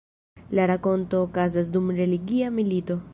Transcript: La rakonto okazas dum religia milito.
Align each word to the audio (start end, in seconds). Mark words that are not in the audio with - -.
La 0.59 0.63
rakonto 0.71 1.21
okazas 1.27 1.71
dum 1.77 1.95
religia 2.01 2.51
milito. 2.59 3.01